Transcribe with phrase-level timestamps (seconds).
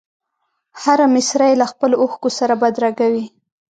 [0.81, 3.25] هره مسره یې له خپلو اوښکو سره بدرګه وي.